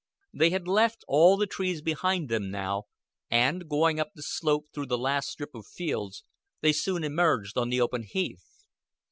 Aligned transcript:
They 0.33 0.49
had 0.49 0.67
left 0.67 1.05
all 1.07 1.37
the 1.37 1.45
trees 1.45 1.83
behind 1.83 2.27
them 2.27 2.49
now, 2.49 2.85
and, 3.29 3.69
going 3.69 3.99
up 3.99 4.13
the 4.15 4.23
slope 4.23 4.65
through 4.73 4.87
the 4.87 4.97
last 4.97 5.29
strip 5.29 5.53
of 5.53 5.67
fields, 5.67 6.23
they 6.61 6.73
soon 6.73 7.03
emerged 7.03 7.55
on 7.55 7.69
the 7.69 7.81
open 7.81 8.01
heath. 8.01 8.63